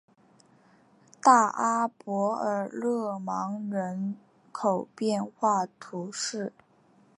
[1.21, 4.15] 大阿伯尔热芒人
[4.51, 6.51] 口变化图示